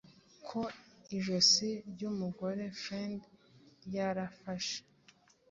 Ko 0.47 0.61
ijosi 1.17 1.69
ryumugore-fiend 1.91 3.21
ryarafashe 3.85 4.79